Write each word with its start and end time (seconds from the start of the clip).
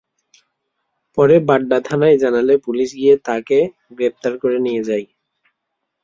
পরে 1.17 1.35
বাড্ডা 1.47 1.77
থানায় 1.87 2.17
জানালে 2.23 2.53
পুলিশ 2.65 2.89
গিয়ে 2.95 3.13
তাঁকে 3.25 3.59
গ্রেপ্তার 3.97 4.33
করে 4.41 4.57
নিয়ে 4.65 4.81
যায়। 4.89 5.05